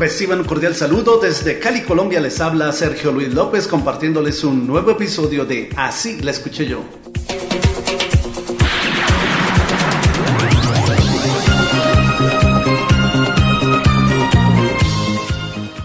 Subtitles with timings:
[0.00, 2.20] Reciban un cordial saludo desde Cali, Colombia.
[2.20, 6.82] Les habla Sergio Luis López compartiéndoles un nuevo episodio de Así la escuché yo.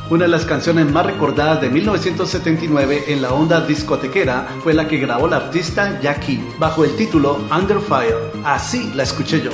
[0.09, 4.96] Una de las canciones más recordadas de 1979 en la onda discotequera fue la que
[4.96, 8.16] grabó la artista Jackie bajo el título Under Fire.
[8.46, 9.52] Así la escuché yo.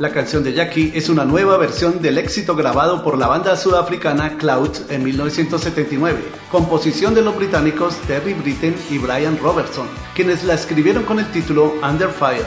[0.00, 4.38] La canción de Jackie es una nueva versión del éxito grabado por la banda sudafricana
[4.38, 11.02] Cloud en 1979, composición de los británicos Terry Britten y Brian Robertson, quienes la escribieron
[11.02, 12.46] con el título Under Fire.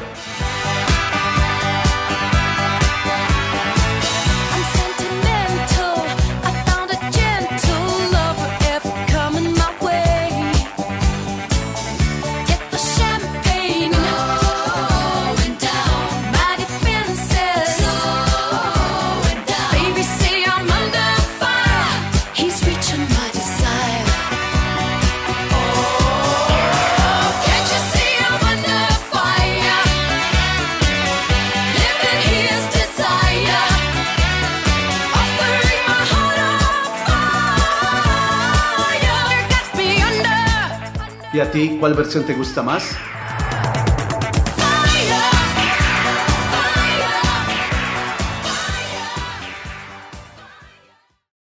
[41.34, 42.96] ¿Y a ti cuál versión te gusta más?